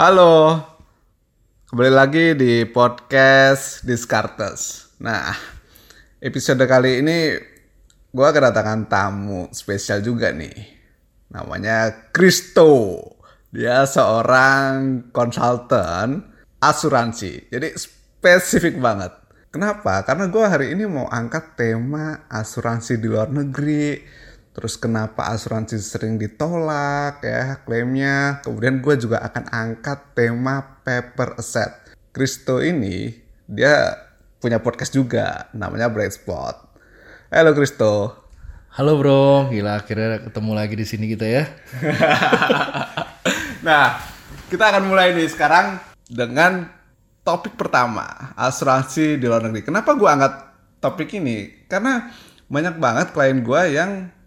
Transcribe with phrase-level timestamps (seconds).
[0.00, 0.56] Halo,
[1.68, 4.96] kembali lagi di podcast Discartes.
[4.96, 5.28] Nah,
[6.24, 7.36] episode kali ini
[8.08, 10.56] gue kedatangan tamu spesial juga nih.
[11.36, 12.96] Namanya Kristo.
[13.52, 16.32] Dia seorang konsultan
[16.64, 17.52] asuransi.
[17.52, 19.12] Jadi spesifik banget.
[19.52, 20.00] Kenapa?
[20.08, 24.00] Karena gue hari ini mau angkat tema asuransi di luar negeri
[24.60, 28.44] terus kenapa asuransi sering ditolak ya klaimnya.
[28.44, 31.72] Kemudian gue juga akan angkat tema paper asset.
[32.12, 33.08] Kristo ini
[33.48, 33.96] dia
[34.36, 36.76] punya podcast juga namanya Bright Spot.
[37.32, 38.20] Halo Kristo
[38.70, 41.48] Halo bro, gila akhirnya ketemu lagi di sini kita ya.
[43.66, 43.98] nah
[44.46, 46.70] kita akan mulai nih sekarang dengan
[47.26, 49.66] topik pertama asuransi di luar negeri.
[49.66, 50.34] Kenapa gue angkat
[50.84, 51.66] topik ini?
[51.66, 52.12] Karena
[52.46, 54.19] banyak banget klien gue yang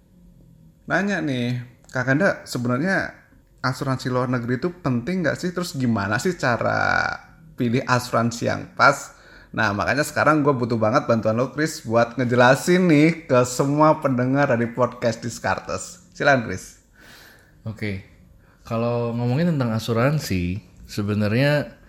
[0.89, 3.16] nanya nih kakanda sebenarnya
[3.64, 7.08] asuransi luar negeri itu penting nggak sih terus gimana sih cara
[7.56, 9.16] pilih asuransi yang pas
[9.53, 14.50] nah makanya sekarang gue butuh banget bantuan lo Chris buat ngejelasin nih ke semua pendengar
[14.50, 16.84] dari podcast Discartes silakan Chris
[17.64, 18.03] Oke,
[18.68, 21.80] kalau ngomongin tentang asuransi, sebenarnya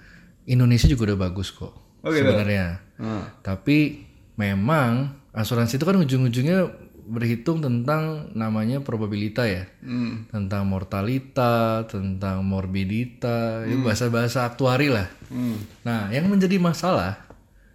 [0.46, 1.74] Indonesia juga udah bagus kok.
[2.06, 2.22] Oh, gitu?
[2.22, 2.78] Sebenarnya.
[2.94, 3.26] Hmm.
[3.42, 4.06] Tapi
[4.38, 6.58] memang asuransi itu kan ujung-ujungnya
[7.04, 9.68] berhitung tentang namanya probabilita ya.
[9.80, 10.24] Hmm.
[10.28, 15.06] Tentang mortalita, tentang morbidita, itu bahasa-bahasa aktuari lah.
[15.28, 15.60] Hmm.
[15.82, 17.20] Nah, yang menjadi masalah,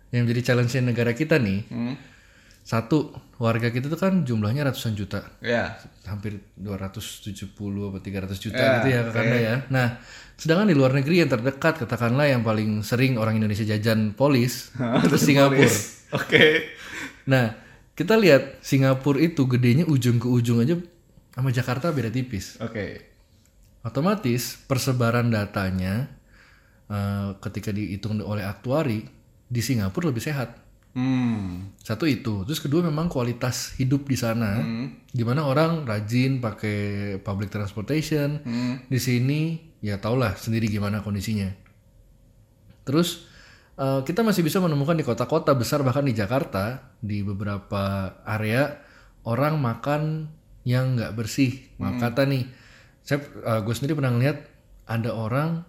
[0.10, 1.94] yang menjadi challenge negara kita nih, Hmm.
[2.62, 5.24] satu, warga kita tuh kan jumlahnya ratusan juta.
[5.40, 7.46] ya hampir 270
[7.88, 9.56] atau 300 juta Ya, gitu ya kakanda ya.
[9.70, 10.02] Nah,
[10.36, 14.74] sedangkan di luar negeri yang terdekat katakanlah yang paling sering orang Indonesia jajan polis
[15.06, 15.70] itu Singapura.
[16.12, 16.46] oke
[17.30, 17.54] Nah,
[18.00, 20.80] kita lihat Singapura itu gedenya ujung ke ujung aja
[21.36, 22.56] sama Jakarta beda tipis.
[22.64, 23.12] oke
[23.84, 26.08] Otomatis persebaran datanya
[26.88, 29.04] eh, ketika dihitung oleh aktuari
[29.48, 30.56] di Singapura lebih sehat.
[30.94, 34.62] hmm Satu itu, terus kedua memang kualitas hidup di sana,
[35.16, 38.44] mana orang rajin pakai public transportation.
[38.44, 38.84] Hmm.
[38.86, 41.50] Di sini ya taulah sendiri gimana kondisinya.
[42.84, 43.26] Terus
[43.80, 48.84] eh, kita masih bisa menemukan di kota-kota besar bahkan di Jakarta di beberapa area
[49.24, 50.28] orang makan
[50.68, 51.56] yang nggak bersih.
[51.80, 52.44] Maaf kata nih,
[53.02, 53.24] saya
[53.64, 54.38] gue sendiri pernah ngeliat
[54.86, 55.64] ada orang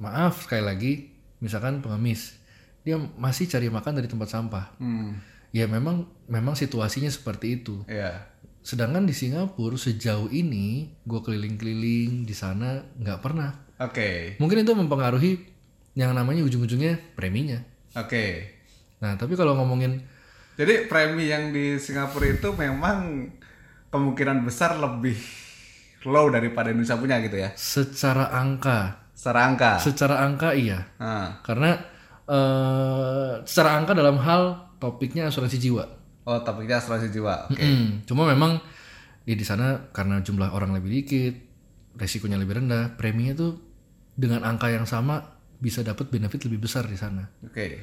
[0.00, 0.92] maaf sekali lagi
[1.38, 2.40] misalkan pengemis
[2.82, 4.74] dia masih cari makan dari tempat sampah.
[4.80, 5.20] Hmm.
[5.54, 7.84] Ya memang memang situasinya seperti itu.
[7.86, 8.34] Ya
[8.64, 13.52] sedangkan di Singapura sejauh ini gue keliling-keliling di sana nggak pernah.
[13.76, 14.40] Oke.
[14.40, 15.32] Mungkin itu mempengaruhi
[15.94, 17.62] yang namanya ujung-ujungnya preminya
[17.94, 18.24] oke
[18.98, 20.02] nah tapi kalau ngomongin
[20.54, 23.26] Jadi premi yang di Singapura itu memang
[23.88, 25.18] kemungkinan besar lebih
[26.04, 27.50] low daripada Indonesia punya gitu ya.
[27.54, 29.72] secara angka Secara angka.
[29.78, 31.42] secara angka iya Ah.
[31.42, 31.74] karena
[32.24, 34.42] eh, secara angka dalam hal
[34.76, 35.84] topiknya asuransi jiwa
[36.24, 37.52] Oh, topiknya asuransi jiwa.
[37.52, 37.60] Oke.
[37.60, 38.56] Mm, cuma memang
[39.20, 41.34] di di sana karena jumlah orang lebih dikit,
[41.94, 43.60] resikonya lebih rendah, preminya tuh
[44.16, 45.33] dengan angka yang sama
[45.64, 47.24] bisa dapat benefit lebih besar di sana.
[47.40, 47.80] Oke.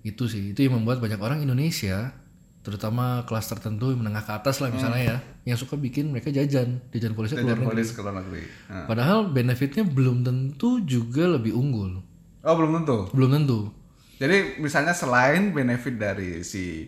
[0.00, 2.14] Itu sih, itu yang membuat banyak orang Indonesia,
[2.62, 6.78] terutama kelas tertentu yang menengah ke atas lah misalnya ya, yang suka bikin mereka jajan,
[6.90, 7.70] jajan polisnya keluar Jajan negeri.
[7.74, 8.42] polis ke luar negeri.
[8.66, 8.86] Ah.
[8.86, 11.98] Padahal benefitnya belum tentu juga lebih unggul,
[12.40, 13.10] Oh, belum tentu.
[13.10, 13.60] belum tentu.
[14.16, 16.86] Jadi misalnya selain benefit dari si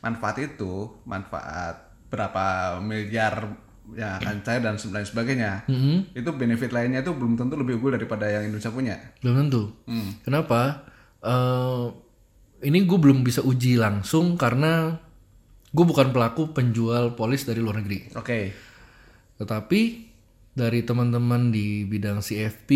[0.00, 1.76] manfaat itu, manfaat
[2.08, 2.44] berapa
[2.80, 3.52] miliar
[3.96, 6.12] yang akan cair dan lain sebagainya, Mm-mm.
[6.12, 8.96] itu benefit lainnya itu belum tentu lebih unggul daripada yang Indonesia punya.
[9.24, 9.62] Belum tentu.
[9.88, 10.10] Hmm.
[10.24, 10.84] Kenapa?
[11.24, 11.86] Eh,
[12.68, 14.98] ini gue belum bisa uji langsung karena
[15.70, 18.12] gue bukan pelaku penjual polis dari luar negeri.
[18.18, 18.52] Oke.
[19.38, 19.80] Tetapi
[20.58, 22.70] dari teman-teman di bidang CFP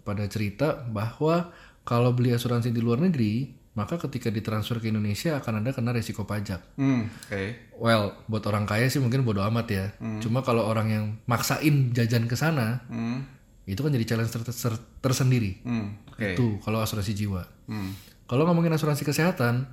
[0.00, 1.52] pada cerita bahwa
[1.84, 6.26] kalau beli asuransi di luar negeri, maka ketika ditransfer ke Indonesia akan ada kena resiko
[6.26, 6.74] pajak.
[6.74, 7.42] Hmm, oke.
[7.78, 9.86] Well, buat orang kaya sih mungkin bodo amat ya.
[10.18, 13.22] Cuma kalau orang yang maksain jajan ke sana, Hmm.
[13.64, 15.62] itu kan jadi challenge ter- ter- tersendiri.
[15.62, 16.34] Hmm, oke.
[16.34, 17.46] Itu kalau asuransi jiwa.
[17.70, 17.94] Hmm.
[18.26, 19.70] Kalau ngomongin asuransi kesehatan,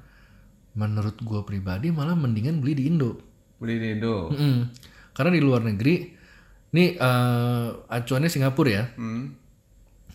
[0.73, 3.17] menurut gue pribadi malah mendingan beli di Indo.
[3.57, 4.29] Beli di Indo.
[4.29, 4.69] Mm-mm.
[5.11, 6.13] Karena di luar negeri,
[6.71, 8.85] nih eh, acuannya Singapura ya.
[8.93, 9.33] Hmm.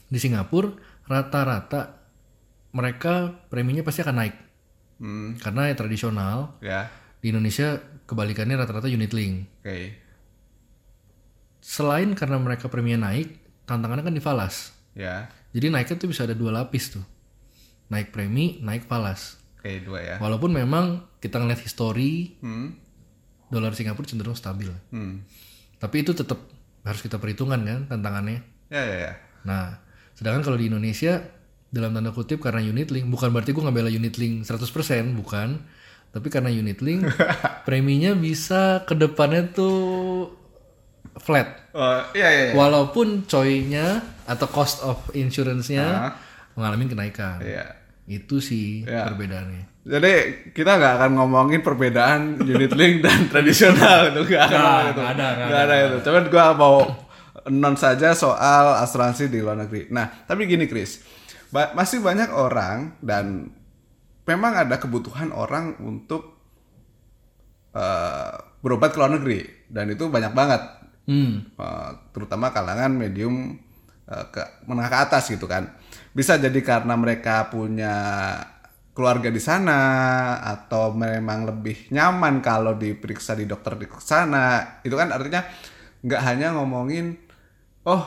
[0.07, 0.71] Di Singapura
[1.05, 2.00] rata-rata
[2.71, 4.35] mereka preminya pasti akan naik.
[5.01, 5.31] Hmm.
[5.41, 6.61] Karena ya tradisional.
[6.63, 6.91] Ya.
[7.21, 7.77] Di Indonesia
[8.07, 9.49] kebalikannya rata-rata unit link.
[9.65, 9.97] Oke.
[11.61, 13.37] Selain karena mereka preminya naik,
[13.69, 14.73] tantangannya kan di falas.
[14.97, 15.29] Ya.
[15.53, 17.05] Jadi naiknya tuh bisa ada dua lapis tuh.
[17.93, 19.37] Naik premi, naik falas.
[19.61, 20.17] Oke, dua ya.
[20.23, 22.73] Walaupun memang kita ngeliat histori Hmm.
[23.51, 24.71] dolar Singapura cenderung stabil.
[24.95, 25.27] Hmm.
[25.77, 26.39] Tapi itu tetap
[26.87, 28.41] harus kita perhitungkan kan tantangannya.
[28.71, 29.13] Ya, ya, ya.
[29.45, 29.91] Nah,
[30.21, 31.17] Sedangkan kalau di Indonesia
[31.71, 34.67] dalam tanda kutip karena unit link bukan berarti gue ngebela unit link 100%
[35.15, 35.63] bukan
[36.11, 37.07] tapi karena unit link
[37.67, 40.35] preminya bisa ke depannya tuh
[41.17, 42.43] flat Oh, iya iya.
[42.45, 42.53] iya.
[42.53, 46.13] walaupun coynya atau cost of insurance-nya Ah.
[46.53, 47.79] mengalami kenaikan Iya.
[48.09, 49.07] itu sih Iya.
[49.07, 50.13] perbedaannya Jadi
[50.51, 54.61] kita nggak akan ngomongin perbedaan unit link dan tradisional itu nggak akan
[54.93, 55.97] Nggak, ada, Nggak ada itu.
[56.03, 56.77] Cuman gua mau
[57.49, 59.89] non saja soal asuransi di luar negeri.
[59.89, 61.01] Nah, tapi gini Chris,
[61.55, 63.51] ba- masih banyak orang dan
[64.27, 66.39] memang ada kebutuhan orang untuk
[67.75, 70.63] eh, berobat ke luar negeri dan itu banyak banget,
[71.09, 73.57] hmm Eh, terutama kalangan medium
[74.09, 75.71] eh, ke menengah ke atas gitu kan.
[76.17, 77.95] Bisa jadi karena mereka punya
[78.91, 79.81] keluarga di sana
[80.43, 84.81] atau memang lebih nyaman kalau diperiksa di dokter di sana.
[84.83, 85.47] Itu kan artinya
[86.03, 87.17] nggak hanya ngomongin
[87.85, 88.03] oh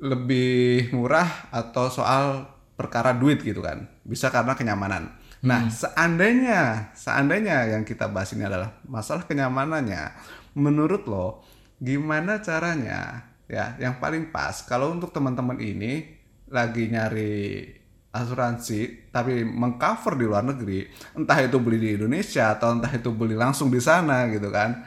[0.00, 3.84] lebih murah atau soal perkara duit gitu kan.
[4.02, 5.20] Bisa karena kenyamanan.
[5.40, 10.12] Nah, seandainya seandainya yang kita bahas ini adalah masalah kenyamanannya,
[10.52, 11.40] menurut lo
[11.80, 16.12] gimana caranya ya yang paling pas kalau untuk teman-teman ini
[16.52, 17.64] lagi nyari
[18.12, 20.84] asuransi tapi mengcover di luar negeri,
[21.16, 24.82] entah itu beli di Indonesia atau entah itu beli langsung di sana gitu kan.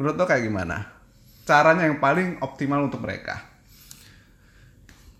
[0.00, 0.88] Menurut lo kayak gimana?
[1.46, 3.51] Caranya yang paling optimal untuk mereka.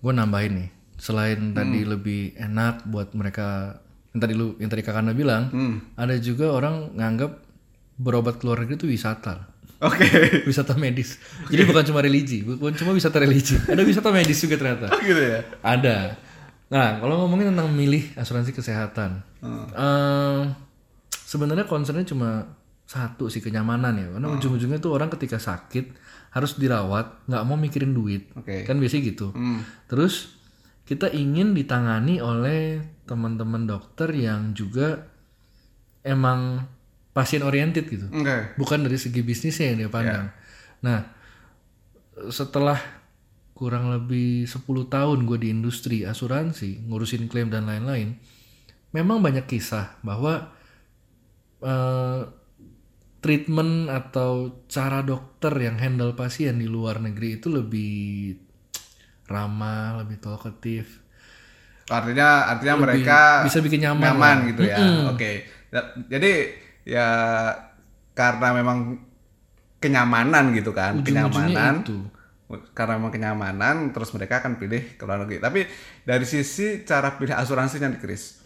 [0.02, 0.68] Gue nambahin nih
[0.98, 3.78] selain tadi lebih enak buat mereka
[4.12, 5.48] yang tadi lu yang tadi kakaknya bilang
[5.96, 7.42] ada juga orang nganggap
[7.98, 9.46] berobat ke luar negeri itu wisata.
[9.82, 10.06] Oke.
[10.48, 11.18] wisata medis.
[11.50, 14.86] Jadi bukan cuma religi bukan cuma wisata religi ada wisata medis juga ternyata.
[15.02, 15.40] Gitu ya.
[15.62, 16.18] ada.
[16.70, 19.22] Nah kalau ngomongin tentang milih asuransi kesehatan
[19.74, 20.40] eh,
[21.26, 22.46] sebenarnya concernnya cuma
[22.92, 24.06] satu sih kenyamanan ya.
[24.12, 25.96] Karena ujung-ujungnya tuh orang ketika sakit
[26.36, 28.28] harus dirawat nggak mau mikirin duit.
[28.36, 28.68] Oke.
[28.68, 29.32] kan biasanya gitu.
[29.88, 30.36] Terus
[30.84, 35.08] kita ingin ditangani oleh teman-teman dokter yang juga
[36.04, 36.68] emang
[37.16, 38.12] pasien oriented gitu.
[38.12, 38.56] Oke.
[38.60, 40.26] bukan dari segi bisnisnya yang dia pandang.
[40.84, 41.00] Nah,
[42.28, 42.76] setelah
[43.52, 48.18] kurang lebih 10 tahun gue di industri asuransi, ngurusin klaim dan lain-lain,
[48.90, 50.50] memang banyak kisah bahwa
[51.62, 52.20] eh,
[53.22, 54.30] treatment atau
[54.66, 58.34] cara dokter yang handle pasien di luar negeri itu lebih
[59.24, 61.00] ramah, lebih talkative,
[61.84, 64.48] Artinya artinya mereka bisa bikin nyaman nyaman lah.
[64.48, 64.78] gitu ya.
[65.08, 65.30] Oke.
[65.68, 66.32] Ya- Jadi
[66.84, 67.08] ya
[68.12, 68.96] karena memang
[69.78, 71.82] kenyamanan gitu kan, kenyamanan.
[71.82, 71.98] itu.
[72.72, 75.40] Karena memang kenyamanan terus mereka akan pilih ke luar negeri.
[75.40, 75.60] Tapi
[76.02, 78.40] dari sisi cara pilih asuransinya nih Chris.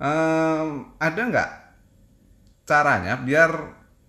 [0.00, 1.50] em, ada nggak
[2.64, 3.50] caranya biar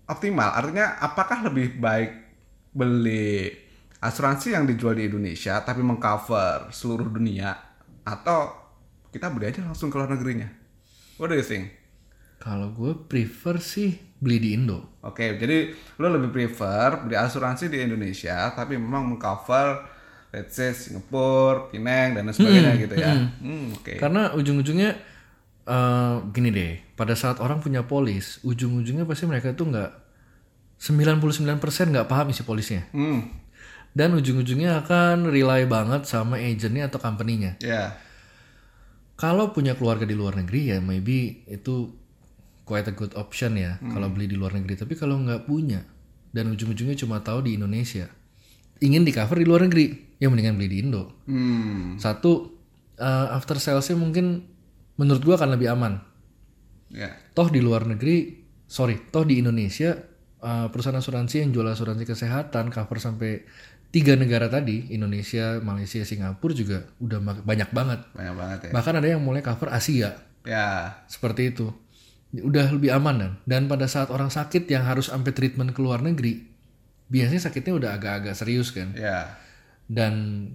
[0.08, 0.50] optimal?
[0.54, 2.10] Artinya apakah lebih baik
[2.72, 3.52] beli
[4.02, 7.54] asuransi yang dijual di Indonesia tapi mengcover seluruh dunia
[8.02, 8.50] atau
[9.14, 10.48] kita beli aja langsung ke luar negerinya?
[11.20, 11.70] What do you think?
[12.42, 14.98] Kalau gue prefer sih beli di Indo.
[15.06, 15.70] Oke, jadi
[16.02, 19.86] lo lebih prefer beli asuransi di Indonesia tapi memang mengcover
[20.32, 23.12] let's say Singapura, Penang dan sebagainya gitu ya.
[23.38, 24.00] Hmm, oke.
[24.00, 25.11] Karena ujung-ujungnya
[25.62, 29.90] eh gini deh, pada saat orang punya polis, ujung-ujungnya pasti mereka tuh nggak
[30.82, 31.22] 99%
[31.94, 32.90] nggak paham isi polisnya.
[32.90, 33.30] Hmm,
[33.94, 37.60] Dan ujung-ujungnya akan rely banget sama agentnya atau company-nya.
[37.60, 37.94] ya.
[39.14, 41.94] Kalau punya keluarga di luar negeri ya maybe itu
[42.66, 44.74] quite a good option ya kalau beli di luar negeri.
[44.74, 45.86] Tapi kalau nggak punya
[46.34, 48.10] dan ujung-ujungnya cuma tahu di Indonesia,
[48.82, 51.22] ingin di cover di luar negeri, ya mendingan beli di Indo.
[51.30, 52.50] Hmm, Satu,
[52.96, 54.42] eh, after salesnya mungkin
[55.02, 55.98] menurut gua akan lebih aman.
[56.94, 57.10] ya.
[57.34, 59.98] Toh di luar negeri, sorry, toh di Indonesia
[60.38, 63.42] eh, perusahaan asuransi yang jual asuransi kesehatan cover sampai
[63.92, 68.00] tiga negara tadi, Indonesia, Malaysia, Singapura juga udah banyak banget.
[68.16, 68.70] Banyak banget ya.
[68.72, 70.96] Bahkan ada yang mulai cover Asia, Ya.
[71.10, 71.68] seperti itu.
[72.32, 76.00] Udah lebih aman dan dan pada saat orang sakit yang harus sampai treatment ke luar
[76.00, 76.40] negeri,
[77.12, 78.96] biasanya sakitnya udah agak-agak serius kan.
[78.96, 79.36] Ya.
[79.84, 80.14] Dan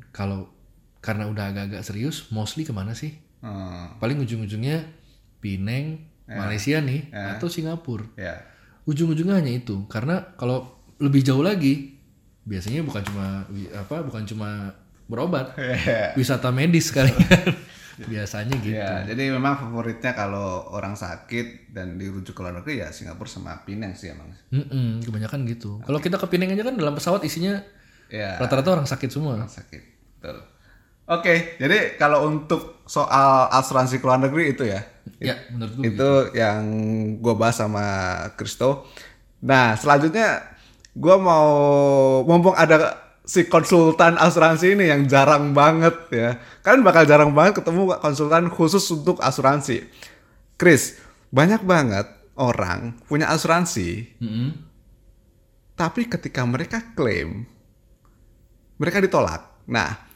[0.09, 0.49] kalau
[1.05, 3.13] karena udah agak-agak serius, mostly ke mana sih?
[3.47, 4.83] Hmm, paling ujung-ujungnya
[5.37, 7.33] Penang, Malaysia nih Ya.
[7.33, 8.03] atau Singapura.
[8.13, 8.35] ya.
[8.83, 9.87] Ujung-ujungnya hanya itu.
[9.87, 11.95] Karena kalau lebih jauh lagi
[12.43, 14.75] biasanya bukan cuma apa bukan cuma
[15.05, 15.55] berobat,
[15.87, 16.11] Ya.
[16.13, 17.11] wisata medis kali
[17.97, 18.75] biasanya gitu.
[18.75, 23.63] Ya, jadi memang favoritnya kalau orang sakit dan dirujuk ke luar negeri ya Singapura sama
[23.63, 24.29] Penang sih emang.
[24.49, 25.81] Mm-mm, kebanyakan gitu.
[25.81, 27.57] Kalau kita ke Penang aja kan dalam pesawat isinya
[28.07, 28.37] Ya.
[28.37, 29.35] rata-rata orang sakit semua.
[29.35, 29.81] orang sakit.
[30.15, 30.37] Betul.
[31.07, 34.83] Oke, jadi kalau untuk soal asuransi ke luar negeri itu ya,
[35.17, 36.61] Ya, menurut gue itu yang
[37.23, 37.85] gue bahas sama
[38.37, 38.85] Kristo.
[39.41, 40.45] Nah, selanjutnya
[40.93, 41.49] gue mau
[42.25, 46.29] mumpung ada si konsultan asuransi ini yang jarang banget ya.
[46.61, 49.89] Kan bakal jarang banget ketemu konsultan khusus untuk asuransi.
[50.57, 51.01] Chris,
[51.33, 52.05] banyak banget
[52.37, 54.49] orang punya asuransi, Mm-mm.
[55.73, 57.45] tapi ketika mereka klaim,
[58.77, 59.65] mereka ditolak.
[59.65, 60.06] Nah,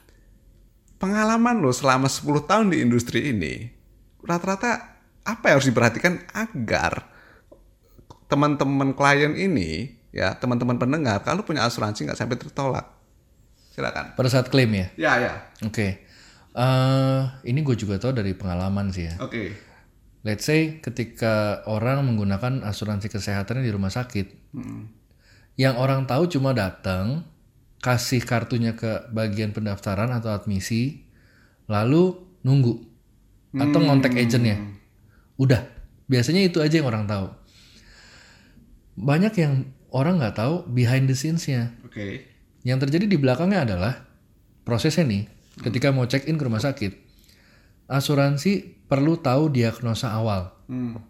[1.02, 3.74] pengalaman lo selama 10 tahun di industri ini,
[4.22, 7.10] rata-rata apa yang harus diperhatikan agar
[8.30, 12.88] teman-teman klien ini, ya teman-teman pendengar, kalau punya asuransi nggak sampai tertolak.
[13.74, 14.14] Silakan.
[14.14, 14.88] Pada saat klaim ya.
[15.00, 15.34] Ya, ya.
[15.66, 16.06] Oke.
[16.52, 19.16] Eh, ini gue juga tahu dari pengalaman sih ya.
[19.24, 19.56] Oke.
[20.22, 24.54] Let's say ketika orang menggunakan asuransi kesehatannya di rumah sakit,
[25.58, 27.26] yang orang tahu cuma datang,
[27.82, 31.04] kasih kartunya ke bagian pendaftaran atau admisi,
[31.66, 32.14] lalu
[32.46, 32.78] nunggu
[33.58, 34.62] atau ngontek agentnya.
[35.36, 35.66] Udah,
[36.06, 37.28] biasanya itu aja yang orang tahu.
[39.02, 39.54] Banyak yang
[39.90, 41.74] orang nggak tahu behind the scenes-nya.
[41.84, 42.30] Oke.
[42.62, 43.94] Yang terjadi di belakangnya adalah
[44.62, 45.26] prosesnya nih,
[45.66, 46.94] ketika mau check in ke rumah sakit,
[47.90, 50.54] asuransi perlu tahu diagnosa awal.
[50.70, 51.02] Hmm.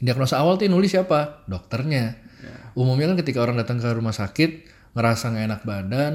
[0.00, 1.44] Diagnosa awal tuh nulis siapa?
[1.44, 2.16] Dokternya.
[2.40, 2.54] Ya.
[2.72, 6.14] Umumnya kan ketika orang datang ke rumah sakit, ngerasa nggak enak badan,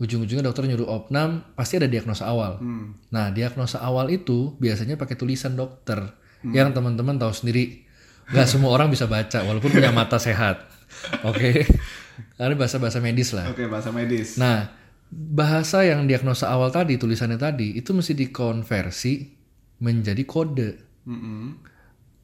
[0.00, 2.56] ujung-ujungnya dokter nyuruh opnam, pasti ada diagnosa awal.
[2.58, 2.96] Hmm.
[3.12, 7.84] Nah, diagnosa awal itu biasanya pakai tulisan dokter, yang teman-teman tahu sendiri.
[8.32, 10.64] Nggak semua orang bisa baca, walaupun punya mata sehat.
[11.22, 11.68] Oke,
[12.40, 13.52] karena bahasa-bahasa medis lah.
[13.52, 14.40] Oke, bahasa medis.
[14.40, 14.72] Nah,
[15.10, 19.14] bahasa yang diagnosa awal tadi, tulisannya tadi, itu mesti dikonversi
[19.84, 20.70] menjadi kode.
[21.08, 21.44] Mm-mm.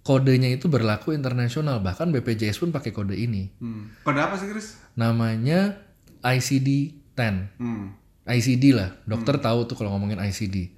[0.07, 3.51] Kodenya itu berlaku internasional, bahkan BPJS pun pakai kode ini.
[3.59, 3.91] Hmm.
[4.07, 4.79] Kode apa sih, Chris?
[4.95, 5.83] Namanya
[6.23, 7.35] ICD-10.
[7.59, 7.99] Hmm.
[8.23, 10.71] ICD lah, dokter tahu tuh kalau ngomongin ICD.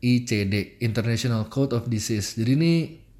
[0.00, 2.40] ICD, International Code of Disease.
[2.40, 2.72] Jadi ini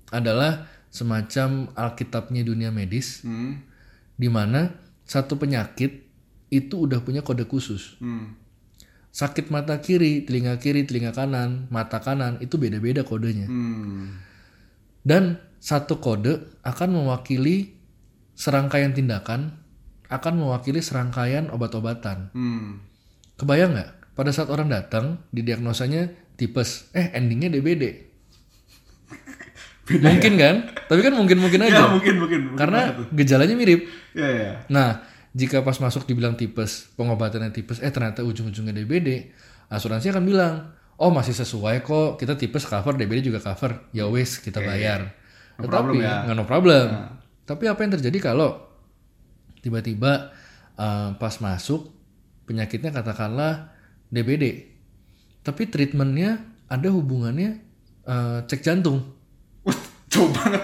[0.09, 3.61] adalah semacam alkitabnya dunia medis, Hmm.
[4.17, 4.73] di mana
[5.05, 6.09] satu penyakit
[6.49, 8.01] itu udah punya kode khusus.
[8.01, 8.33] Hmm.
[9.13, 13.45] Sakit mata kiri, telinga kiri, telinga kanan, mata kanan itu beda-beda kodenya.
[13.45, 14.25] Hmm.
[15.05, 17.77] Dan satu kode akan mewakili
[18.33, 19.61] serangkaian tindakan,
[20.09, 22.33] akan mewakili serangkaian obat-obatan.
[22.33, 22.81] Hmm.
[23.37, 24.17] Kebayang nggak?
[24.17, 26.09] Pada saat orang datang, didiagnosanya
[26.41, 28.09] tipes, eh endingnya DBD.
[30.01, 30.57] mungkin kan?
[30.89, 31.85] Tapi kan mungkin-mungkin aja.
[31.85, 32.41] Ya, mungkin, mungkin.
[32.51, 33.85] mungkin Karena gejalanya mirip.
[34.17, 34.51] Ya, ya.
[34.73, 35.05] Nah,
[35.37, 39.31] jika pas masuk dibilang tipes, pengobatannya tipes, eh ternyata ujung-ujungnya DBD,
[39.71, 40.55] asuransi akan bilang,
[40.97, 45.20] oh masih sesuai kok, kita tipes cover, DBD juga cover, ya wes kita bayar.
[45.61, 46.15] No Tetapi problem ya.
[46.25, 46.87] nggak no problem.
[47.45, 48.57] Tapi apa yang terjadi kalau
[49.61, 50.33] tiba-tiba
[50.75, 51.93] eh, pas masuk
[52.49, 53.71] penyakitnya katakanlah
[54.09, 54.67] DBD,
[55.45, 57.61] tapi treatmentnya ada hubungannya
[58.05, 59.05] eh, cek jantung.
[59.63, 60.63] Wah, jauh banget.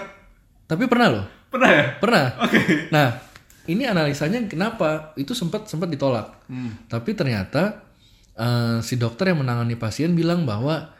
[0.67, 1.83] Tapi pernah loh, Pernah ya?
[1.95, 2.25] pernah.
[2.43, 2.59] Oke.
[2.91, 3.23] Nah,
[3.67, 6.43] ini analisanya kenapa itu sempat sempat ditolak.
[6.91, 7.87] Tapi ternyata
[8.35, 10.91] eh, si dokter yang menangani pasien bilang bahwa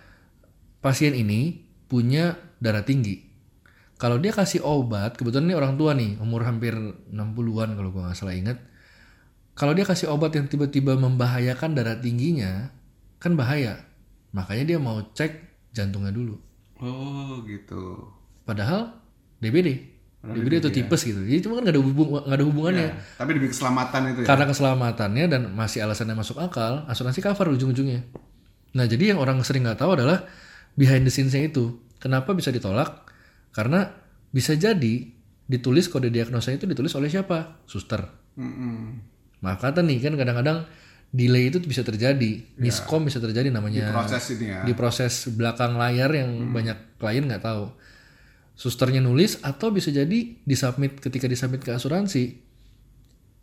[0.80, 3.27] pasien ini punya darah tinggi.
[3.98, 6.78] Kalau dia kasih obat, kebetulan ini orang tua nih, umur hampir
[7.10, 8.62] 60-an kalau gua nggak salah ingat.
[9.58, 12.70] Kalau dia kasih obat yang tiba-tiba membahayakan darah tingginya,
[13.18, 13.82] kan bahaya.
[14.38, 15.34] Makanya dia mau cek
[15.74, 16.38] jantungnya dulu.
[16.78, 18.06] Oh, gitu.
[18.46, 18.94] Padahal
[19.42, 19.98] DBD.
[20.22, 21.22] DBD itu tipes gitu.
[21.24, 22.88] Jadi cuma kan nggak ada, hubung- nggak ada hubungannya.
[22.94, 24.28] Ya, tapi demi keselamatan itu ya.
[24.28, 28.06] Karena keselamatannya dan masih alasannya masuk akal, asuransi cover ujung-ujungnya.
[28.78, 30.28] Nah, jadi yang orang sering nggak tahu adalah
[30.78, 31.80] behind the scenes-nya itu.
[31.98, 33.07] Kenapa bisa ditolak?
[33.58, 33.90] Karena
[34.30, 35.10] bisa jadi
[35.44, 37.66] ditulis kode diagnosa itu ditulis oleh siapa?
[37.66, 38.06] Suster.
[38.38, 39.02] Mm-mm.
[39.42, 40.70] Maaf kata nih kan kadang-kadang
[41.10, 44.62] delay itu bisa terjadi, miskom bisa terjadi namanya Proses ini ya.
[44.62, 47.74] di proses belakang layar yang banyak klien nggak tahu.
[48.54, 52.42] Susternya nulis atau bisa jadi disubmit ketika disubmit ke asuransi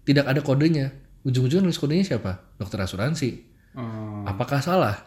[0.04, 0.92] tidak ada kodenya.
[1.25, 2.52] Ujung-ujungnya nulis kodenya siapa?
[2.54, 3.30] Dokter asuransi.
[3.75, 5.00] Oh, Apakah salah?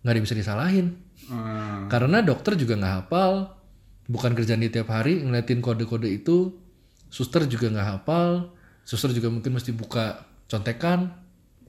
[0.00, 0.86] Nggak ada yang bisa disalahin.
[1.28, 3.32] eh, Karena dokter juga nggak hafal,
[4.10, 6.56] bukan kerjaan dia tiap hari ngeliatin kode-kode itu.
[7.08, 8.50] Suster juga nggak hafal,
[8.82, 11.14] suster juga mungkin mesti buka contekan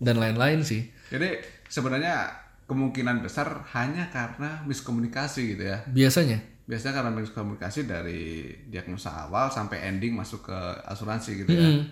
[0.01, 0.89] dan lain-lain sih.
[1.13, 1.37] Jadi
[1.69, 2.33] sebenarnya
[2.65, 5.85] kemungkinan besar hanya karena miskomunikasi gitu ya.
[5.85, 6.41] Biasanya.
[6.65, 11.61] Biasanya karena miskomunikasi dari diagnosa awal sampai ending masuk ke asuransi gitu ya.
[11.61, 11.83] Mm.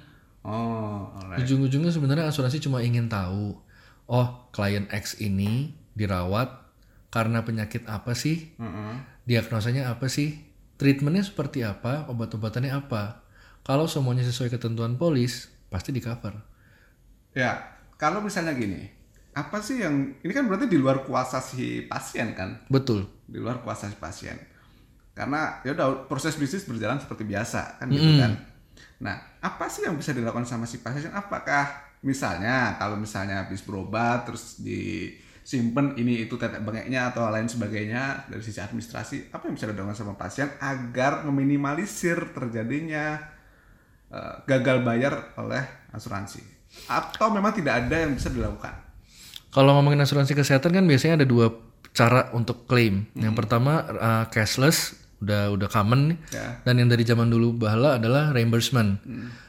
[0.43, 1.45] Oh, alright.
[1.45, 3.55] Ujung-ujungnya sebenarnya asuransi cuma ingin tahu,
[4.09, 6.50] oh klien X ini dirawat
[7.13, 8.51] karena penyakit apa sih?
[8.57, 9.12] Mm-mm.
[9.24, 10.39] Diagnosanya apa sih?
[10.75, 12.10] Treatmentnya seperti apa?
[12.12, 13.24] Obat-obatannya apa?
[13.63, 16.36] Kalau semuanya sesuai ketentuan polis, pasti di cover.
[17.32, 18.84] Ya, kalau misalnya gini,
[19.34, 22.68] apa sih yang ini kan berarti di luar kuasa si pasien kan?
[22.68, 23.08] Betul.
[23.25, 24.36] Di luar kuasa si pasien.
[25.15, 28.34] Karena ya udah proses bisnis berjalan seperti biasa kan gitu kan.
[29.01, 31.13] Nah, apa sih yang bisa dilakukan sama si pasien?
[31.13, 34.60] Apakah misalnya kalau misalnya habis berobat terus
[35.43, 40.00] disimpan ini itu tetek bengeknya atau lain sebagainya dari sisi administrasi apa yang bisa dilakukan
[40.00, 43.19] sama pasien agar meminimalisir terjadinya
[44.07, 46.39] eh, gagal bayar oleh asuransi
[46.88, 48.73] atau memang tidak ada yang bisa dilakukan
[49.53, 51.53] Kalau ngomongin asuransi kesehatan kan biasanya ada dua
[51.93, 53.05] cara untuk klaim.
[53.13, 56.17] Yang pertama uh, cashless, udah udah common nih.
[56.33, 56.47] Ya.
[56.65, 59.00] Dan yang dari zaman dulu bahala adalah reimbursement.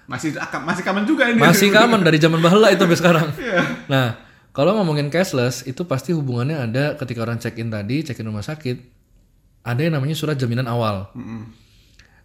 [0.04, 3.28] masih masih kaman juga ini Masih common dari zaman bahala itu sampai sekarang.
[3.92, 4.24] Nah,
[4.54, 8.46] kalau ngomongin cashless itu pasti hubungannya ada ketika orang check in tadi, check in rumah
[8.46, 8.78] sakit,
[9.66, 11.11] ada yang namanya surat jaminan awal.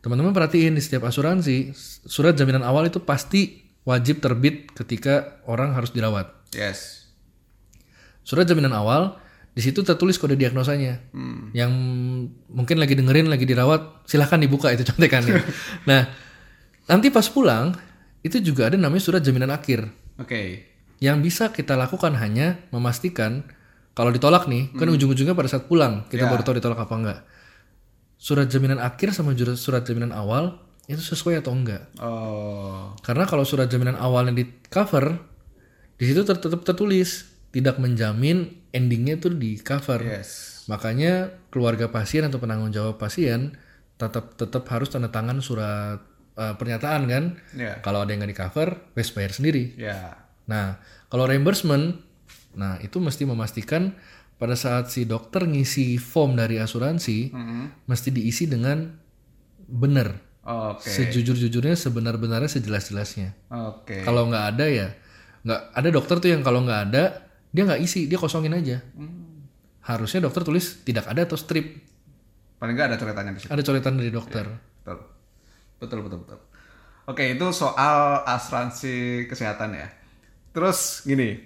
[0.06, 1.74] Teman-teman perhatiin di setiap asuransi,
[2.06, 6.30] surat jaminan awal itu pasti wajib terbit ketika orang harus dirawat.
[6.54, 7.10] yes
[8.22, 9.18] Surat jaminan awal
[9.58, 11.02] di situ tertulis kode diagnosanya.
[11.58, 11.72] Yang
[12.46, 15.42] mungkin lagi dengerin lagi dirawat, silahkan dibuka itu contekannya.
[15.90, 16.06] nah,
[16.86, 17.74] nanti pas pulang
[18.22, 19.90] itu juga ada namanya surat jaminan akhir.
[20.22, 20.70] oke
[21.00, 23.48] Yang bisa kita lakukan hanya memastikan
[23.96, 26.32] kalau ditolak nih, kan ujung-ujungnya pada saat pulang kita Ya.
[26.32, 27.20] baru tahu ditolak apa enggak.
[28.16, 31.88] Surat jaminan akhir sama surat jaminan awal itu sesuai atau enggak.
[32.00, 35.20] oh Karena kalau surat jaminan awalnya di cover,
[35.96, 40.00] di situ tetap tertulis tidak menjamin endingnya itu di cover.
[40.00, 43.58] yes Makanya keluarga pasien atau penanggung jawab pasien
[44.00, 46.00] tetap tetap harus tanda tangan surat
[46.36, 47.24] eh, pernyataan kan.
[47.52, 49.76] ya Kalau ada yang nggak di cover, wes bayar sendiri.
[49.76, 50.82] ya Nah,
[51.14, 52.02] kalau reimbursement,
[52.58, 53.94] nah itu mesti memastikan
[54.42, 57.30] pada saat si dokter ngisi form dari asuransi,
[57.86, 58.90] mesti diisi dengan
[59.70, 60.90] benar, oke.
[60.90, 63.38] Sejujur-jujurnya, sebenar-benarnya, sejelas-jelasnya.
[63.54, 64.02] oke.
[64.02, 64.88] Kalau nggak ada ya,
[65.46, 68.82] nggak ada dokter tuh yang kalau nggak ada dia nggak isi, dia kosongin aja.
[69.86, 71.78] Harusnya dokter tulis tidak ada atau strip,
[72.58, 73.50] paling nggak ada coretannya di situ.
[73.54, 74.46] Ada coretan dari dokter.
[74.82, 74.98] betul.
[75.80, 76.40] Betul betul betul.
[77.10, 79.99] Oke itu soal asuransi kesehatan ya
[80.52, 81.38] terus gini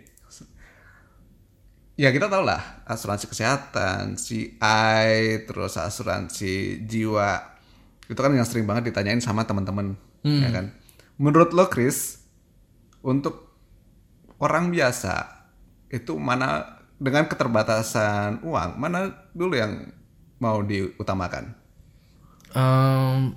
[1.99, 7.53] ya kita tahu lah asuransi kesehatan CI terus asuransi jiwa
[8.09, 10.73] itu kan yang sering banget ditanyain sama teman-teman ya kan
[11.19, 12.23] menurut lo Chris
[13.03, 13.53] untuk
[14.39, 15.45] orang biasa
[15.93, 19.91] itu mana dengan keterbatasan uang mana dulu yang
[20.39, 21.63] mau diutamakan
[22.53, 23.33] Em,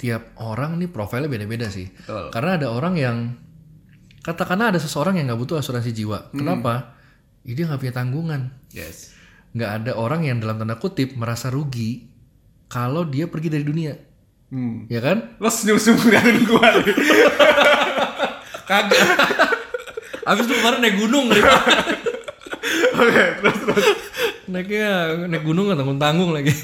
[0.00, 1.92] tiap orang nih profilnya beda-beda sih.
[1.92, 2.32] Betul.
[2.32, 3.16] Karena ada orang yang
[4.20, 6.32] katakanlah ada seseorang yang nggak butuh asuransi jiwa.
[6.32, 6.96] Kenapa?
[7.44, 8.42] Ih, dia nggak punya tanggungan.
[8.72, 9.16] yes
[9.56, 12.06] Nggak ada orang yang dalam tanda kutip merasa rugi
[12.70, 13.92] kalau dia pergi dari dunia.
[14.54, 14.86] hmm.
[14.86, 15.34] Ya kan?
[15.42, 16.68] Lo senyum-senyum ngeliatin gua.
[18.70, 19.02] Kagak.
[20.22, 21.42] Abis itu kemarin naik gunung nih.
[23.00, 23.86] Oke, terus terus.
[24.46, 26.54] Naiknya naik gunung nggak tanggung-tanggung lagi.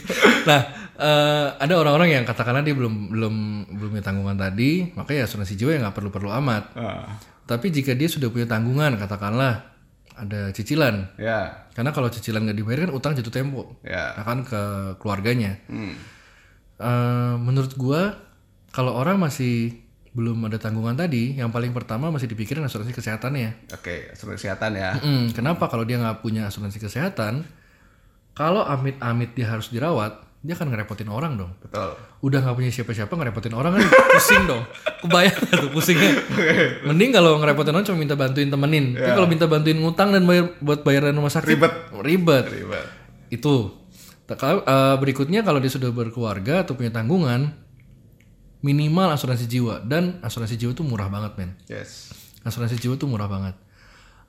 [0.46, 0.60] Nah,
[0.94, 3.34] eh, ada orang-orang yang katakanlah dia belum belum
[3.74, 6.70] belum punya tanggungan tadi, makanya asuransi jiwa ya nggak perlu-perlu amat.
[6.78, 9.72] Ah, Tapi jika dia sudah punya tanggungan, katakanlah
[10.16, 11.14] ada cicilan.
[11.20, 14.18] ya, Karena kalau cicilan nggak dibayar kan utang jatuh tempo, ya.
[14.18, 14.62] akan ke
[14.98, 15.60] keluarganya.
[15.70, 15.94] Hmm.
[16.76, 18.18] Eh, menurut gua,
[18.74, 23.68] kalau orang masih belum ada tanggungan tadi, yang paling pertama masih dipikirin asuransi kesehatannya.
[23.76, 24.90] Oke, asuransi kesehatan ya.
[24.96, 27.44] Mm, kenapa kalau dia nggak punya asuransi kesehatan,
[28.32, 31.52] kalau amit-amit dia harus dirawat, dia akan ngerepotin orang dong.
[31.58, 31.96] Betul.
[32.22, 34.62] Udah nggak punya siapa-siapa ngerepotin orang kan pusing dong.
[35.02, 36.12] Kebayang tuh pusingnya.
[36.86, 38.94] Mending kalau ngerepotin orang cuma minta bantuin temenin.
[38.94, 41.72] Tapi kalau minta bantuin ngutang dan bayar buat bayaran rumah sakit Ribet.
[42.02, 42.44] Ribet.
[42.52, 42.86] Ribet.
[43.32, 43.86] Itu.
[44.26, 47.54] Eh, berikutnya kalau dia sudah berkeluarga atau punya tanggungan,
[48.58, 51.50] minimal asuransi jiwa dan asuransi jiwa itu murah banget men.
[51.70, 52.10] Yes.
[52.42, 53.54] Asuransi jiwa tuh murah banget.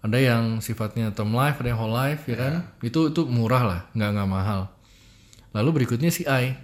[0.05, 2.53] Ada yang sifatnya term life, ada yang whole life, ya kan?
[2.85, 4.61] Itu itu murah lah, nggak nggak mahal.
[5.55, 6.55] Lalu berikutnya CI.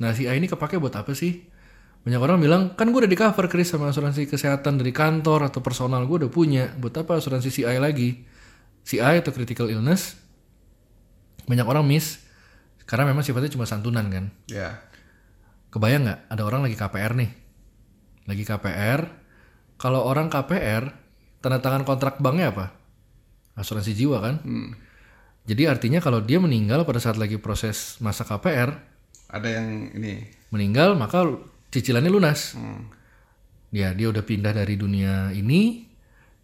[0.00, 1.44] Nah CI ini kepake buat apa sih?
[2.04, 5.64] Banyak orang bilang, kan gue udah di cover Chris sama asuransi kesehatan dari kantor atau
[5.64, 6.68] personal gue udah punya.
[6.76, 8.28] Buat apa asuransi CI lagi?
[8.84, 10.20] CI atau critical illness,
[11.48, 12.20] banyak orang miss.
[12.84, 14.28] Karena memang sifatnya cuma santunan kan.
[14.44, 14.84] Ya.
[15.72, 17.30] Kebayang nggak ada orang lagi KPR nih,
[18.28, 19.00] lagi KPR.
[19.80, 20.92] Kalau orang KPR,
[21.40, 22.76] tanda tangan kontrak banknya apa?
[23.56, 24.44] Asuransi jiwa kan.
[25.44, 28.72] Jadi artinya kalau dia meninggal pada saat lagi proses masa KPR,
[29.28, 30.24] Ada yang ini.
[30.48, 31.26] meninggal maka
[31.68, 32.56] cicilannya lunas.
[32.56, 32.88] Hmm.
[33.68, 35.84] Ya dia udah pindah dari dunia ini,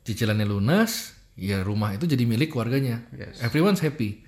[0.02, 3.06] cicilannya lunas, ya rumah itu jadi milik keluarganya.
[3.14, 3.40] Yes.
[3.40, 4.20] Everyone's happy.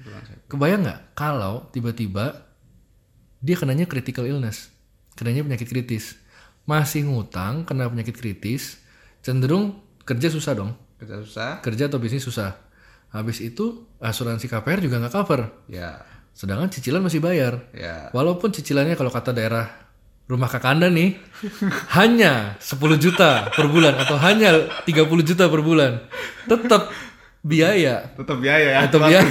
[0.48, 2.46] Kebayang nggak kalau tiba-tiba
[3.42, 4.70] dia kenanya critical illness,
[5.18, 6.16] kenanya penyakit kritis,
[6.64, 8.78] masih ngutang, kena penyakit kritis,
[9.20, 11.50] cenderung kerja susah dong, Kerja susah.
[11.60, 12.54] kerja atau bisnis susah.
[13.12, 16.00] Habis itu asuransi KPR juga nggak cover, Ya.
[16.32, 17.68] sedangkan cicilan masih bayar.
[17.76, 18.08] Ya.
[18.10, 19.68] Walaupun cicilannya kalau kata daerah
[20.24, 21.20] rumah kakanda nih
[21.92, 24.54] hanya 10 juta per bulan atau hanya
[24.86, 25.98] 30 juta per bulan
[26.46, 26.88] tetap
[27.44, 28.80] biaya Tetap biaya ya.
[28.86, 29.28] tetap biaya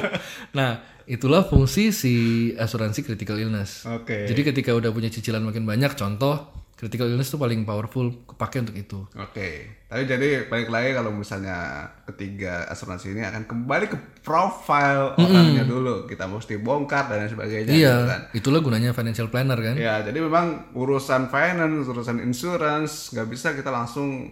[0.58, 2.14] nah itulah fungsi si
[2.56, 4.24] asuransi critical illness Oke.
[4.26, 8.74] jadi ketika udah punya cicilan makin banyak contoh critical illness itu paling powerful kepake untuk
[8.74, 9.48] itu Oke,
[9.86, 11.56] tapi jadi balik lagi kalau misalnya
[12.04, 16.04] ketiga asuransi ini akan kembali ke profile orangnya dulu.
[16.04, 17.70] Kita mesti bongkar dan lain sebagainya.
[17.70, 18.20] iya gitu kan.
[18.34, 23.70] itulah gunanya financial planner kan Ya, jadi memang urusan finance, urusan insurance nggak bisa kita
[23.70, 24.26] langsung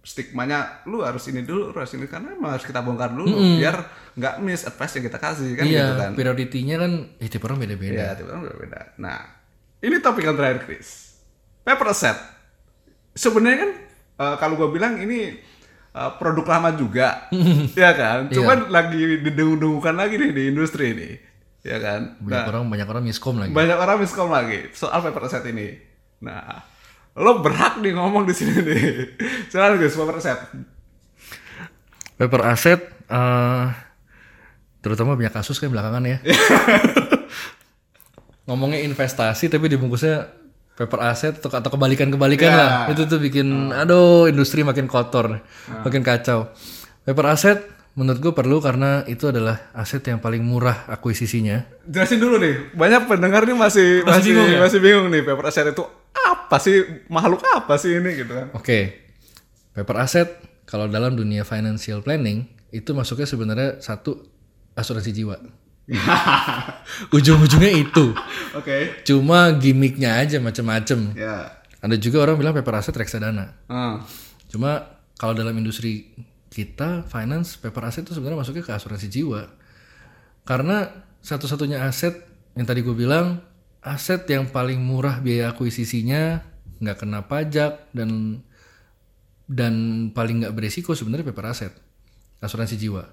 [0.00, 3.76] stigmanya lu harus ini dulu, lu harus ini karena memang harus kita bongkar dulu biar
[4.14, 6.12] nggak miss advice yang kita kasih kan iya gitu kan.
[6.12, 8.80] prioritinya kan eh tiap orang beda-beda Iya, tiap orang berbeda.
[8.96, 9.18] Nah,
[9.78, 11.07] ini topik yang terakhir Chris.
[11.68, 12.16] Paper asset.
[13.12, 13.70] Sebenarnya kan
[14.24, 15.36] eh, kalau gue bilang ini
[15.92, 17.28] eh, produk lama juga,
[17.76, 18.32] ya kan.
[18.32, 21.10] Cuman lagi didengung-dengungkan lagi nih di industri ini,
[21.60, 22.16] ya kan.
[22.24, 25.76] banyak orang banyak orang miskom lagi Banyak orang miskom lagi soal paper asset ini.
[26.24, 26.64] Nah,
[27.20, 28.82] lo berhak nih ngomong di sini nih.
[29.52, 30.40] Silakan guys, paper asset.
[32.18, 33.66] paper asset eh
[34.82, 36.18] terutama banyak kasus kan belakangan ya
[38.48, 40.37] ngomongnya investasi tapi dibungkusnya
[40.78, 42.56] paper asset atau, atau kebalikan-kebalikan Ya.
[42.56, 45.42] lah itu tuh bikin aduh industri makin kotor
[45.82, 46.54] makin kacau
[47.02, 47.58] paper asset
[47.98, 52.70] menurut gue perlu karena itu adalah aset yang paling murah akuisisinya Jelasin dulu nih.
[52.78, 54.58] Banyak pendengar nih masih masih bingung ya?
[54.62, 55.82] masih bingung nih paper asset itu
[56.14, 56.78] apa sih?
[57.10, 58.54] Makhluk apa sih ini gitu kan.
[58.54, 59.02] Oke,
[59.74, 60.28] paper asset
[60.62, 64.30] kalau dalam dunia financial planning itu masuknya sebenarnya satu
[64.78, 65.42] asuransi jiwa.
[67.16, 68.12] Ujung-ujungnya itu.
[68.52, 69.02] Oke.
[69.08, 71.16] Cuma gimmicknya aja macem-macem.
[71.16, 71.64] Ya.
[71.80, 73.56] Ada juga orang bilang paper asset reksadana.
[73.70, 74.04] Hmm.
[74.52, 76.12] Cuma kalau dalam industri
[76.52, 79.48] kita finance paper asset itu sebenarnya masuknya ke asuransi jiwa.
[80.44, 80.88] Karena
[81.24, 82.24] satu-satunya aset
[82.56, 83.40] yang tadi gue bilang
[83.84, 86.42] aset yang paling murah biaya akuisisinya
[86.78, 88.42] nggak kena pajak dan
[89.48, 89.74] dan
[90.12, 91.72] paling nggak beresiko sebenarnya paper asset
[92.42, 93.06] asuransi jiwa.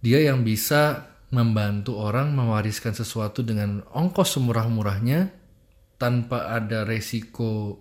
[0.00, 5.30] Dia yang bisa membantu orang mewariskan sesuatu dengan ongkos semurah-murahnya
[5.96, 7.78] tanpa ada resiko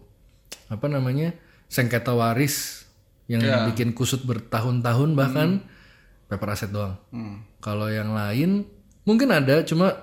[0.69, 1.33] apa namanya
[1.65, 2.85] sengketa waris
[3.25, 5.49] yang bikin kusut bertahun-tahun bahkan
[6.29, 6.97] paper asset doang.
[7.62, 8.65] Kalau yang lain
[9.05, 9.97] mungkin ada cuma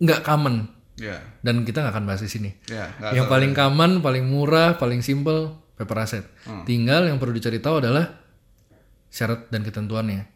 [0.00, 1.18] nggak common Ya.
[1.42, 2.50] dan kita nggak akan bahas di sini.
[2.70, 2.86] Ya.
[3.02, 6.24] nggak Yang paling common, paling murah, paling simple paper asset.
[6.64, 8.14] Tinggal yang perlu dicari tahu adalah
[9.10, 10.33] syarat dan ketentuannya.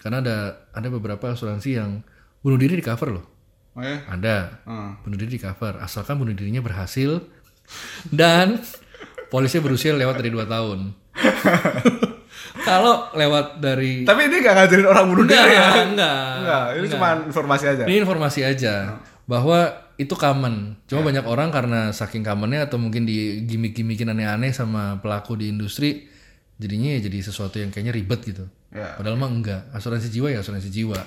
[0.00, 0.36] Karena ada
[0.72, 2.00] ada beberapa asuransi yang
[2.40, 3.24] bunuh diri di cover loh.
[3.70, 4.00] Oh ya.
[4.08, 4.96] Ada Hmm.
[5.00, 7.20] bunuh diri di cover asalkan bunuh dirinya berhasil
[8.08, 8.58] dan
[9.28, 10.78] polisnya berusia lewat dari 2 tahun.
[12.60, 15.68] Kalau lewat dari Tapi ini gak ngajarin orang bunuh enggak, diri ya.
[15.84, 17.82] enggak, Enggak, ini cuma informasi aja.
[17.86, 18.74] Ini informasi aja
[19.24, 19.58] bahwa
[19.96, 20.76] itu common.
[20.86, 26.08] Cuma banyak orang karena saking commonnya atau mungkin di gimmick-gimmickin aneh-aneh sama pelaku di industri,
[26.60, 28.44] jadinya ya jadi sesuatu yang kayaknya ribet gitu.
[28.68, 29.00] Ya.
[29.00, 29.72] Padahal mah enggak.
[29.72, 31.00] Asuransi jiwa ya asuransi jiwa.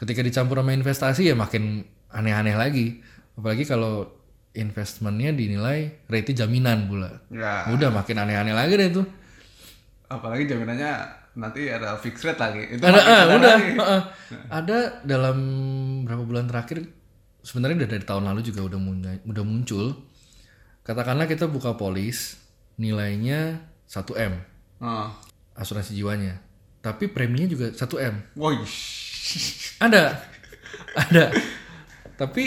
[0.00, 3.04] Ketika dicampur sama investasi ya makin aneh-aneh lagi.
[3.36, 4.08] Apalagi kalau
[4.56, 7.12] investmentnya dinilai rate jaminan pula.
[7.28, 7.68] Ya.
[7.68, 9.02] Udah makin aneh-aneh lagi deh itu.
[10.08, 10.92] Apalagi jaminannya
[11.36, 12.62] nanti ada fixed rate lagi.
[12.72, 13.70] Itu Ada, ah, udah, lagi.
[13.76, 14.02] ah, ah.
[14.48, 15.36] ada dalam
[16.08, 16.88] berapa bulan terakhir
[17.44, 19.86] sebenarnya udah dari tahun lalu juga udah muncul, udah muncul.
[20.88, 22.40] Katakanlah kita buka polis
[22.80, 25.08] nilainya 1 m Ah.
[25.56, 26.36] asuransi jiwanya,
[26.84, 28.14] tapi preminya juga 1 m.
[28.36, 28.60] Woi.
[29.76, 30.22] Ada,
[30.94, 31.24] ada.
[32.16, 32.44] Tapi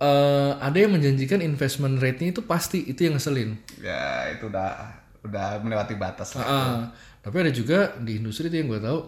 [0.00, 3.56] eh, ada yang menjanjikan investment rate-nya itu pasti itu yang ngeselin.
[3.80, 4.70] Ya, itu udah
[5.26, 6.46] udah melewati batas lah.
[6.46, 6.78] Ah,
[7.20, 9.00] tapi ada juga di industri itu yang gue tahu.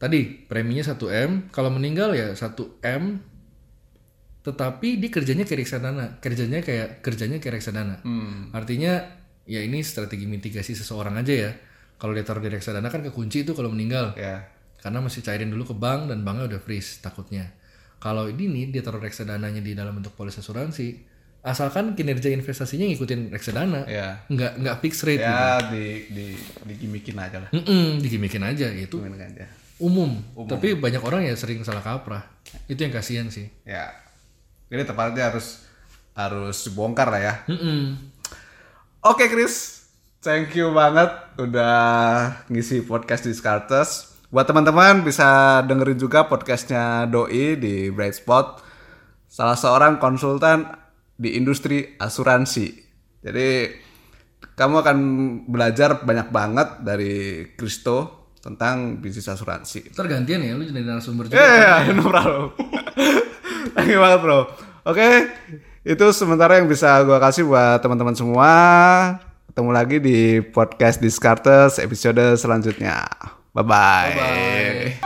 [0.00, 3.20] Tadi preminya 1 m, kalau meninggal ya 1 m.
[4.44, 8.04] Tetapi di kerjanya kayak reksadana, kerjanya kayak kerjanya kayak reksadana.
[8.04, 8.52] Hmm.
[8.52, 11.50] Artinya ya ini strategi mitigasi seseorang aja ya.
[11.94, 14.12] Kalau dia taruh di reksadana kan kekunci itu kalau meninggal.
[14.14, 14.44] Ya.
[14.78, 17.48] Karena mesti cairin dulu ke bank dan banknya udah freeze takutnya.
[17.96, 21.00] Kalau ini nih dia taruh reksadananya di dalam bentuk polis asuransi,
[21.40, 24.20] asalkan kinerja investasinya ngikutin reksadana, Ya.
[24.28, 25.24] nggak nggak fix rate.
[25.24, 25.32] gitu.
[25.40, 26.26] Ya di di
[26.68, 27.50] digimikin aja lah.
[27.52, 29.44] Mm-mm, digimikin aja itu Gimikin aja.
[29.76, 30.20] umum.
[30.36, 32.28] Tapi banyak orang ya sering salah kaprah.
[32.68, 33.48] Itu yang kasihan sih.
[33.64, 33.88] Ya.
[34.68, 35.64] Jadi tepatnya harus
[36.12, 37.34] harus dibongkar lah ya.
[37.48, 38.12] Mm-mm.
[39.04, 39.84] Oke Chris,
[40.18, 41.76] thank you banget udah
[42.48, 44.16] ngisi podcast di Skartes.
[44.32, 48.64] Buat teman-teman bisa dengerin juga podcastnya Doi di Bright Spot.
[49.28, 50.64] Salah seorang konsultan
[51.14, 52.66] di industri asuransi.
[53.20, 53.48] Jadi
[54.56, 54.98] kamu akan
[55.46, 57.14] belajar banyak banget dari
[57.54, 59.92] Kristo tentang bisnis asuransi.
[59.92, 61.44] Ntar gantian ya, lu jadi narasumber Iya, juga.
[61.44, 62.42] yeah, no problem.
[63.76, 64.40] Thank you banget bro.
[64.84, 65.08] Oke,
[65.84, 68.50] Itu sementara yang bisa gue kasih buat teman-teman semua.
[69.52, 73.04] Ketemu lagi di podcast Discartes episode selanjutnya.
[73.52, 74.12] Bye-bye.
[74.16, 75.03] Bye.